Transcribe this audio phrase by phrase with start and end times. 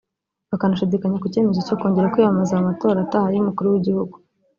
[0.51, 4.15] bakanashidikanya ku cyemezo cyo kongera kwiyamamaza mu matora ataha y’Umukuru w’Igihugu